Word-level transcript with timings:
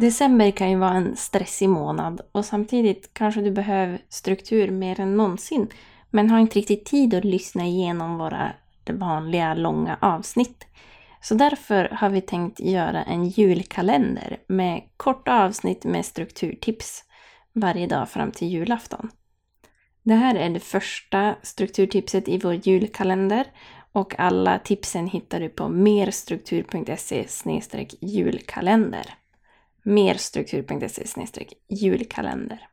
December 0.00 0.50
kan 0.50 0.70
ju 0.70 0.76
vara 0.76 0.94
en 0.94 1.16
stressig 1.16 1.68
månad 1.68 2.20
och 2.32 2.44
samtidigt 2.44 3.10
kanske 3.12 3.40
du 3.40 3.50
behöver 3.50 3.98
struktur 4.08 4.70
mer 4.70 5.00
än 5.00 5.16
någonsin 5.16 5.68
men 6.10 6.30
har 6.30 6.38
inte 6.38 6.58
riktigt 6.58 6.84
tid 6.84 7.14
att 7.14 7.24
lyssna 7.24 7.66
igenom 7.66 8.18
våra 8.18 8.52
vanliga 8.90 9.54
långa 9.54 9.98
avsnitt. 10.00 10.64
Så 11.20 11.34
därför 11.34 11.88
har 11.88 12.10
vi 12.10 12.20
tänkt 12.20 12.60
göra 12.60 13.02
en 13.02 13.28
julkalender 13.28 14.36
med 14.46 14.82
korta 14.96 15.44
avsnitt 15.44 15.84
med 15.84 16.04
strukturtips 16.04 17.04
varje 17.52 17.86
dag 17.86 18.08
fram 18.08 18.30
till 18.32 18.48
julafton. 18.48 19.10
Det 20.02 20.14
här 20.14 20.34
är 20.34 20.50
det 20.50 20.60
första 20.60 21.34
strukturtipset 21.42 22.28
i 22.28 22.38
vår 22.38 22.54
julkalender 22.54 23.46
och 23.92 24.18
alla 24.18 24.58
tipsen 24.58 25.06
hittar 25.06 25.40
du 25.40 25.48
på 25.48 25.68
merstruktur.se 25.68 27.26
julkalender 28.00 29.14
merstruktur.se 29.88 31.46
julkalender. 31.68 32.68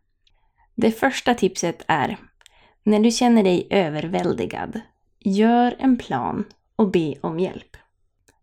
Det 0.76 0.92
första 0.92 1.34
tipset 1.34 1.84
är 1.88 2.18
när 2.84 3.00
du 3.00 3.12
känner 3.12 3.44
dig 3.44 3.68
överväldigad, 3.70 4.82
gör 5.20 5.76
en 5.80 5.98
plan 5.98 6.46
och 6.76 6.92
be 6.92 7.16
om 7.22 7.40
hjälp. 7.40 7.78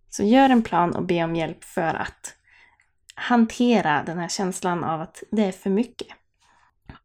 Så 0.09 0.25
gör 0.25 0.51
en 0.51 0.63
plan 0.63 0.97
och 0.97 1.03
be 1.03 1.25
om 1.25 1.37
hjälp 1.37 1.65
för 1.65 1.95
att 1.95 2.35
hantera 3.15 4.03
den 4.07 4.19
här 4.19 4.29
känslan 4.29 4.85
av 4.85 5.01
att 5.01 5.23
det 5.30 5.45
är 5.45 5.52
för 5.52 5.71
mycket. 5.71 6.09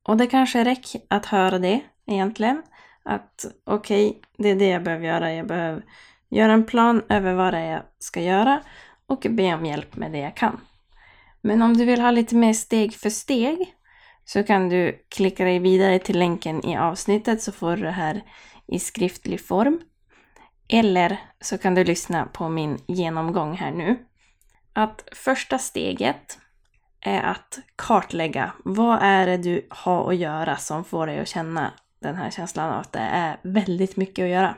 Och 0.03 0.17
det 0.17 0.27
kanske 0.27 0.63
räcker 0.63 1.01
att 1.07 1.25
höra 1.25 1.59
det 1.59 1.81
egentligen. 2.05 2.63
Att 3.03 3.45
okej, 3.63 4.09
okay, 4.09 4.21
det 4.37 4.49
är 4.49 4.55
det 4.55 4.67
jag 4.67 4.83
behöver 4.83 5.05
göra. 5.05 5.33
Jag 5.33 5.47
behöver 5.47 5.83
göra 6.29 6.53
en 6.53 6.65
plan 6.65 7.03
över 7.09 7.33
vad 7.33 7.53
det 7.53 7.59
är 7.59 7.71
jag 7.71 7.81
ska 7.99 8.21
göra 8.21 8.61
och 9.07 9.27
be 9.29 9.53
om 9.53 9.65
hjälp 9.65 9.95
med 9.95 10.11
det 10.11 10.19
jag 10.19 10.35
kan. 10.35 10.59
Men 11.41 11.61
om 11.61 11.77
du 11.77 11.85
vill 11.85 12.01
ha 12.01 12.11
lite 12.11 12.35
mer 12.35 12.53
steg 12.53 12.93
för 12.93 13.09
steg 13.09 13.73
så 14.25 14.43
kan 14.43 14.69
du 14.69 15.05
klicka 15.09 15.43
dig 15.43 15.59
vidare 15.59 15.99
till 15.99 16.19
länken 16.19 16.65
i 16.65 16.77
avsnittet 16.77 17.41
så 17.41 17.51
får 17.51 17.75
du 17.75 17.83
det 17.83 17.91
här 17.91 18.23
i 18.67 18.79
skriftlig 18.79 19.45
form. 19.45 19.81
Eller 20.69 21.19
så 21.41 21.57
kan 21.57 21.75
du 21.75 21.83
lyssna 21.83 22.25
på 22.25 22.49
min 22.49 22.77
genomgång 22.87 23.53
här 23.53 23.71
nu. 23.71 23.97
Att 24.73 25.03
första 25.11 25.57
steget 25.57 26.37
är 27.01 27.21
att 27.21 27.59
kartlägga 27.75 28.53
vad 28.65 28.99
är 29.01 29.27
det 29.27 29.37
du 29.37 29.67
har 29.69 30.11
att 30.11 30.17
göra 30.17 30.57
som 30.57 30.83
får 30.83 31.07
dig 31.07 31.19
att 31.19 31.27
känna 31.27 31.73
den 31.99 32.15
här 32.15 32.31
känslan 32.31 32.73
av 32.73 32.79
att 32.79 32.93
det 32.93 32.99
är 32.99 33.39
väldigt 33.43 33.97
mycket 33.97 34.23
att 34.23 34.29
göra. 34.29 34.55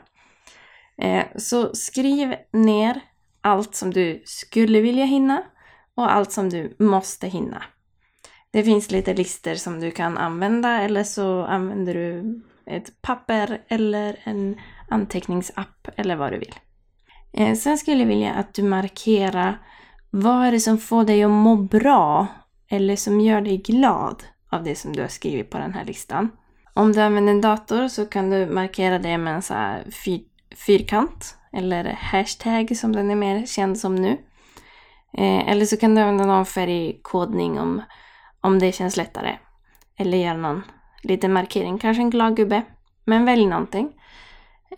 Eh, 0.98 1.24
så 1.36 1.74
skriv 1.74 2.34
ner 2.52 3.00
allt 3.40 3.74
som 3.74 3.90
du 3.90 4.22
skulle 4.24 4.80
vilja 4.80 5.04
hinna 5.04 5.42
och 6.00 6.12
allt 6.12 6.32
som 6.32 6.50
du 6.50 6.76
måste 6.78 7.28
hinna. 7.28 7.62
Det 8.50 8.62
finns 8.62 8.90
lite 8.90 9.14
listor 9.14 9.54
som 9.54 9.80
du 9.80 9.90
kan 9.90 10.18
använda 10.18 10.80
eller 10.80 11.04
så 11.04 11.44
använder 11.44 11.94
du 11.94 12.40
ett 12.66 13.02
papper 13.02 13.62
eller 13.68 14.16
en 14.24 14.56
anteckningsapp 14.88 15.88
eller 15.96 16.16
vad 16.16 16.32
du 16.32 16.38
vill. 16.38 16.54
Eh, 17.32 17.54
sen 17.54 17.78
skulle 17.78 17.98
jag 17.98 18.06
vilja 18.06 18.32
att 18.32 18.54
du 18.54 18.62
markerar 18.62 19.58
vad 20.10 20.46
är 20.46 20.52
det 20.52 20.60
som 20.60 20.78
får 20.78 21.04
dig 21.04 21.22
att 21.22 21.30
må 21.30 21.56
bra 21.56 22.26
eller 22.68 22.96
som 22.96 23.20
gör 23.20 23.40
dig 23.40 23.56
glad 23.56 24.22
av 24.50 24.64
det 24.64 24.74
som 24.74 24.92
du 24.92 25.02
har 25.02 25.08
skrivit 25.08 25.50
på 25.50 25.58
den 25.58 25.74
här 25.74 25.84
listan. 25.84 26.30
Om 26.74 26.92
du 26.92 27.00
använder 27.00 27.32
en 27.32 27.40
dator 27.40 27.88
så 27.88 28.06
kan 28.06 28.30
du 28.30 28.46
markera 28.46 28.98
det 28.98 29.18
med 29.18 29.34
en 29.34 29.42
så 29.42 29.54
här 29.54 29.90
fyr, 30.04 30.20
fyrkant 30.56 31.36
eller 31.52 31.84
hashtag 31.84 32.76
som 32.76 32.92
den 32.92 33.10
är 33.10 33.16
mer 33.16 33.46
känd 33.46 33.78
som 33.78 33.94
nu. 33.94 34.18
Eh, 35.12 35.48
eller 35.48 35.64
så 35.64 35.76
kan 35.76 35.94
du 35.94 36.00
använda 36.00 36.26
någon 36.26 36.46
färgkodning 36.46 37.60
om, 37.60 37.82
om 38.40 38.58
det 38.58 38.72
känns 38.72 38.96
lättare. 38.96 39.38
Eller 39.96 40.18
göra 40.18 40.36
någon 40.36 40.62
liten 41.02 41.32
markering, 41.32 41.78
kanske 41.78 42.02
en 42.02 42.10
glad 42.10 42.36
gubbe. 42.36 42.62
Men 43.04 43.24
välj 43.24 43.46
någonting 43.46 43.92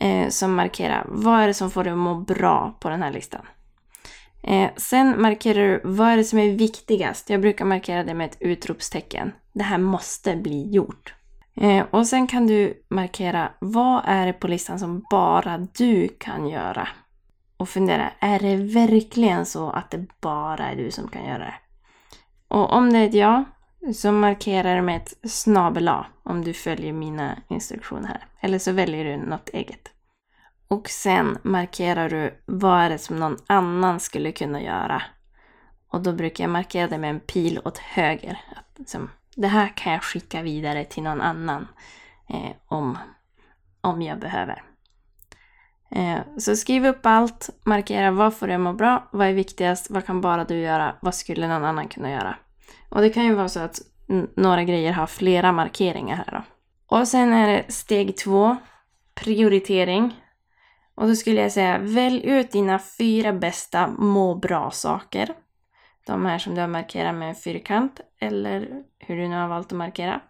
eh, 0.00 0.28
som 0.28 0.54
markerar 0.54 1.06
vad 1.08 1.40
är 1.40 1.46
det 1.46 1.54
som 1.54 1.70
får 1.70 1.84
dig 1.84 1.92
att 1.92 1.98
må 1.98 2.14
bra 2.14 2.78
på 2.80 2.88
den 2.88 3.02
här 3.02 3.12
listan. 3.12 3.46
Eh, 4.42 4.70
sen 4.76 5.22
markerar 5.22 5.68
du 5.68 5.80
vad 5.84 6.08
är 6.08 6.16
det 6.16 6.24
som 6.24 6.38
är 6.38 6.52
viktigast. 6.52 7.30
Jag 7.30 7.40
brukar 7.40 7.64
markera 7.64 8.04
det 8.04 8.14
med 8.14 8.30
ett 8.30 8.36
utropstecken. 8.40 9.32
Det 9.52 9.62
här 9.62 9.78
måste 9.78 10.36
bli 10.36 10.70
gjort. 10.70 11.14
Eh, 11.56 11.84
och 11.90 12.06
sen 12.06 12.26
kan 12.26 12.46
du 12.46 12.84
markera 12.88 13.52
vad 13.60 14.02
är 14.06 14.26
det 14.26 14.32
på 14.32 14.48
listan 14.48 14.78
som 14.78 15.04
bara 15.10 15.58
du 15.58 16.08
kan 16.08 16.48
göra. 16.48 16.88
Och 17.62 17.68
fundera, 17.68 18.10
är 18.18 18.38
det 18.38 18.56
verkligen 18.56 19.46
så 19.46 19.70
att 19.70 19.90
det 19.90 20.06
bara 20.20 20.70
är 20.70 20.76
du 20.76 20.90
som 20.90 21.08
kan 21.08 21.24
göra 21.24 21.38
det? 21.38 21.54
Och 22.48 22.72
om 22.72 22.92
det 22.92 22.98
är 22.98 23.06
ett 23.06 23.14
ja, 23.14 23.44
så 23.94 24.12
markerar 24.12 24.76
du 24.76 24.82
med 24.82 24.96
ett 24.96 25.30
snabel 25.30 25.88
A 25.88 26.06
om 26.22 26.44
du 26.44 26.52
följer 26.52 26.92
mina 26.92 27.42
instruktioner 27.48 28.08
här. 28.08 28.26
Eller 28.40 28.58
så 28.58 28.72
väljer 28.72 29.04
du 29.04 29.16
något 29.16 29.48
eget. 29.48 29.88
Och 30.68 30.88
sen 30.88 31.38
markerar 31.42 32.08
du 32.08 32.42
vad 32.46 32.80
är 32.80 32.90
det 32.90 32.98
som 32.98 33.16
någon 33.16 33.36
annan 33.46 34.00
skulle 34.00 34.32
kunna 34.32 34.62
göra. 34.62 35.02
Och 35.88 36.00
då 36.00 36.12
brukar 36.12 36.44
jag 36.44 36.50
markera 36.50 36.88
det 36.88 36.98
med 36.98 37.10
en 37.10 37.20
pil 37.20 37.60
åt 37.64 37.78
höger. 37.78 38.40
Att 38.56 38.78
liksom, 38.78 39.10
det 39.36 39.48
här 39.48 39.72
kan 39.76 39.92
jag 39.92 40.02
skicka 40.02 40.42
vidare 40.42 40.84
till 40.84 41.02
någon 41.02 41.20
annan 41.20 41.68
eh, 42.28 42.52
om, 42.66 42.98
om 43.80 44.02
jag 44.02 44.18
behöver. 44.18 44.71
Eh, 45.94 46.18
så 46.38 46.56
skriv 46.56 46.86
upp 46.86 47.06
allt, 47.06 47.50
markera 47.64 48.10
vad 48.10 48.34
får 48.34 48.46
du 48.46 48.58
må 48.58 48.72
bra, 48.72 49.08
vad 49.12 49.26
är 49.26 49.32
viktigast, 49.32 49.90
vad 49.90 50.06
kan 50.06 50.20
bara 50.20 50.44
du 50.44 50.60
göra, 50.60 50.96
vad 51.00 51.14
skulle 51.14 51.48
någon 51.48 51.64
annan 51.64 51.88
kunna 51.88 52.10
göra. 52.10 52.36
Och 52.88 53.00
det 53.00 53.10
kan 53.10 53.24
ju 53.24 53.34
vara 53.34 53.48
så 53.48 53.60
att 53.60 53.80
några 54.36 54.64
grejer 54.64 54.92
har 54.92 55.06
flera 55.06 55.52
markeringar 55.52 56.16
här 56.16 56.30
då. 56.32 56.42
Och 56.96 57.08
sen 57.08 57.32
är 57.32 57.48
det 57.48 57.72
steg 57.72 58.16
två, 58.16 58.56
prioritering. 59.14 60.20
Och 60.94 61.08
då 61.08 61.14
skulle 61.14 61.40
jag 61.40 61.52
säga, 61.52 61.78
välj 61.78 62.26
ut 62.26 62.52
dina 62.52 62.78
fyra 62.98 63.32
bästa 63.32 63.88
må 63.88 64.34
bra-saker. 64.34 65.34
De 66.06 66.26
här 66.26 66.38
som 66.38 66.54
du 66.54 66.60
har 66.60 66.68
markerat 66.68 67.14
med 67.14 67.28
en 67.28 67.34
fyrkant 67.34 68.00
eller 68.20 68.68
hur 68.98 69.16
du 69.16 69.28
nu 69.28 69.36
har 69.36 69.48
valt 69.48 69.72
att 69.72 69.78
markera. 69.78 70.20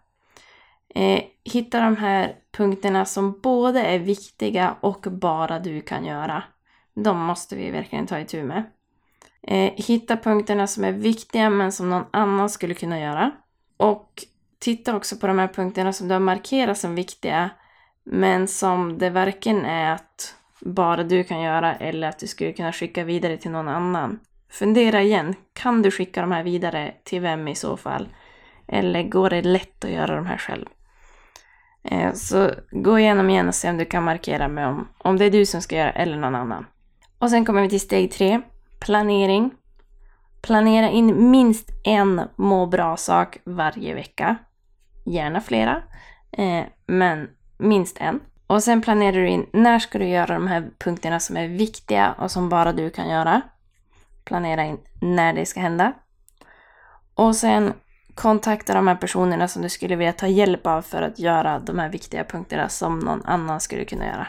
Eh, 0.95 1.23
hitta 1.45 1.81
de 1.81 1.97
här 1.97 2.37
punkterna 2.63 3.05
som 3.05 3.41
både 3.43 3.81
är 3.81 3.99
viktiga 3.99 4.77
och 4.81 5.07
bara 5.11 5.59
du 5.59 5.81
kan 5.81 6.05
göra. 6.05 6.43
De 6.95 7.19
måste 7.19 7.57
vi 7.57 7.71
verkligen 7.71 8.07
ta 8.07 8.21
itu 8.21 8.43
med. 8.43 8.63
Eh, 9.43 9.73
hitta 9.77 10.17
punkterna 10.17 10.67
som 10.67 10.85
är 10.85 10.93
viktiga 10.93 11.51
men 11.51 11.73
som 11.73 11.91
någon 11.91 12.05
annan 12.11 12.51
skulle 12.51 12.75
kunna 12.75 13.01
göra. 13.01 13.31
Och 13.77 14.25
titta 14.59 14.97
också 14.97 15.17
på 15.17 15.27
de 15.27 15.39
här 15.39 15.49
punkterna 15.49 15.93
som 15.93 16.09
du 16.09 16.15
har 16.15 16.21
markerat 16.21 16.79
som 16.79 16.95
viktiga 16.95 17.51
men 18.05 18.49
som 18.49 18.99
det 18.99 19.11
varken 19.11 19.65
är 19.65 19.95
att 19.95 20.35
bara 20.61 21.03
du 21.03 21.25
kan 21.25 21.41
göra 21.41 21.75
eller 21.75 22.09
att 22.09 22.19
du 22.19 22.27
skulle 22.27 22.53
kunna 22.53 22.73
skicka 22.73 23.05
vidare 23.05 23.37
till 23.37 23.51
någon 23.51 23.69
annan. 23.69 24.21
Fundera 24.51 25.03
igen, 25.03 25.35
kan 25.53 25.83
du 25.83 25.91
skicka 25.91 26.21
de 26.21 26.33
här 26.33 26.43
vidare 26.43 26.95
till 27.05 27.21
vem 27.21 27.49
i 27.49 27.55
så 27.55 27.77
fall? 27.77 28.09
Eller 28.69 29.03
går 29.03 29.31
det 29.31 29.43
lätt 29.43 29.85
att 29.85 29.91
göra 29.91 30.17
de 30.17 30.27
här 30.27 30.39
själv? 30.39 30.67
Eh, 31.85 32.13
så 32.13 32.51
gå 32.71 32.99
igenom 32.99 33.31
igen 33.31 33.49
och 33.49 33.55
se 33.55 33.71
om 33.71 33.79
du 33.79 33.85
kan 33.85 34.05
markera 34.05 34.49
med 34.49 34.69
om, 34.69 34.89
om 34.99 35.19
det 35.19 35.25
är 35.25 35.31
du 35.31 35.47
som 35.47 35.63
ska 35.63 35.77
göra 35.77 35.91
eller 35.91 36.17
någon 36.17 36.35
annan. 36.35 36.67
Och 37.19 37.31
sen 37.31 37.45
kommer 37.45 37.63
vi 37.63 37.69
till 37.69 37.81
steg 37.81 38.13
tre, 38.13 38.41
planering. 38.81 39.51
Planera 40.43 40.91
in 40.91 41.31
minst 41.31 41.71
en 41.85 42.21
må 42.37 42.67
bra-sak 42.67 43.39
varje 43.45 43.95
vecka. 43.95 44.37
Gärna 45.05 45.41
flera, 45.41 45.83
eh, 46.33 46.65
men 46.87 47.29
minst 47.59 47.97
en. 48.01 48.21
Och 48.47 48.63
sen 48.63 48.83
planerar 48.83 49.13
du 49.13 49.29
in 49.29 49.47
när 49.53 49.79
ska 49.79 49.99
du 49.99 50.09
göra 50.09 50.35
de 50.35 50.47
här 50.47 50.71
punkterna 50.79 51.21
som 51.21 51.37
är 51.37 51.49
viktiga 51.49 52.13
och 52.13 52.31
som 52.31 52.49
bara 52.49 52.73
du 52.73 52.91
kan 52.91 53.09
göra. 53.09 53.41
Planera 54.25 54.65
in 54.65 54.79
när 55.01 55.33
det 55.33 55.47
ska 55.47 55.61
hända. 55.61 55.93
Och 57.15 57.37
sen 57.37 57.73
kontakta 58.15 58.75
de 58.75 58.89
här 58.89 58.95
personerna 58.95 59.49
som 59.49 59.63
du 59.63 59.69
skulle 59.69 59.97
vilja 59.97 60.13
ta 60.13 60.27
hjälp 60.27 60.67
av 60.67 60.83
för 60.83 61.03
att 61.03 61.19
göra 61.19 61.59
de 61.59 61.79
här 61.79 61.89
viktiga 61.89 62.25
punkterna 62.25 62.69
som 62.69 62.99
någon 62.99 63.25
annan 63.25 63.61
skulle 63.61 63.85
kunna 63.85 64.07
göra. 64.07 64.27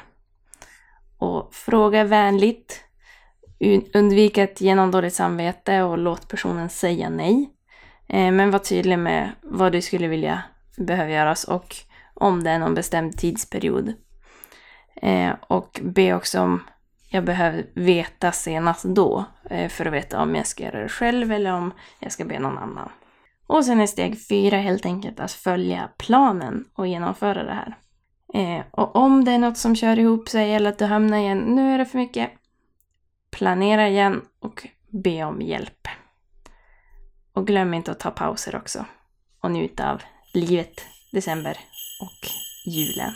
Och 1.18 1.54
fråga 1.54 2.04
vänligt. 2.04 2.84
Undvik 3.94 4.38
att 4.38 4.62
ge 4.62 4.76
någon 4.76 4.92
dåligt 4.92 5.14
samvete 5.14 5.82
och 5.82 5.98
låt 5.98 6.28
personen 6.28 6.70
säga 6.70 7.10
nej. 7.10 7.50
Eh, 8.08 8.32
men 8.32 8.52
var 8.52 8.60
tydlig 8.60 9.00
med 9.00 9.32
vad 9.42 9.72
du 9.72 9.82
skulle 9.82 10.08
vilja 10.08 10.44
behöva 10.78 11.10
göras 11.10 11.44
och 11.44 11.76
om 12.14 12.44
det 12.44 12.50
är 12.50 12.60
någon 12.60 12.76
bestämd 12.76 13.18
tidsperiod. 13.18 13.94
Eh, 14.96 15.32
och 15.48 15.80
be 15.84 16.14
också 16.14 16.42
om 16.42 16.64
jag 17.10 17.24
behöver 17.24 17.66
veta 17.74 18.32
senast 18.32 18.84
då 18.84 19.26
eh, 19.50 19.70
för 19.70 19.86
att 19.86 19.94
veta 19.94 20.22
om 20.22 20.36
jag 20.36 20.48
ska 20.48 20.64
göra 20.64 20.82
det 20.82 20.90
själv 20.90 21.32
eller 21.32 21.54
om 21.54 21.72
jag 22.00 22.12
ska 22.12 22.26
be 22.26 22.40
någon 22.40 22.58
annan. 22.58 22.90
Och 23.48 23.66
sen 23.66 23.82
är 23.82 23.88
steg 23.88 24.28
fyra 24.28 24.58
helt 24.58 24.86
enkelt 24.86 25.20
att 25.20 25.32
följa 25.32 25.90
planen 25.98 26.66
och 26.74 26.88
genomföra 26.88 27.44
det 27.44 27.54
här. 27.54 27.78
Eh, 28.34 28.66
och 28.72 28.96
om 28.96 29.26
det 29.26 29.32
är 29.32 29.40
något 29.40 29.58
som 29.58 29.76
kör 29.76 30.00
ihop 30.00 30.30
sig 30.30 30.54
eller 30.54 30.70
att 30.70 30.80
du 30.80 30.86
hamnar 30.86 31.18
igen, 31.18 31.38
nu 31.38 31.74
är 31.74 31.78
det 31.78 31.86
för 31.86 31.98
mycket, 31.98 32.32
planera 33.32 33.88
igen 33.88 34.22
och 34.40 34.68
be 34.90 35.24
om 35.24 35.42
hjälp. 35.42 35.88
Och 37.34 37.48
glöm 37.48 37.74
inte 37.74 37.92
att 37.92 38.00
ta 38.00 38.12
pauser 38.12 38.56
också. 38.56 38.86
Och 39.42 39.52
njuta 39.52 39.92
av 39.92 40.02
livet, 40.34 40.86
december 41.12 41.58
och 42.02 42.28
julen. 42.66 43.14